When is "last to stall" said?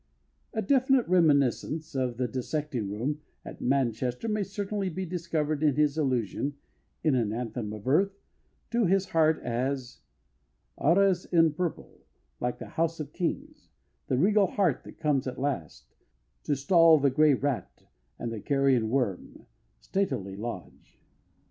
15.39-16.97